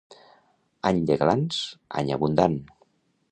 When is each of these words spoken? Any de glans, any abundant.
Any 0.91 1.01
de 1.09 1.17
glans, 1.23 1.59
any 2.01 2.11
abundant. 2.17 2.59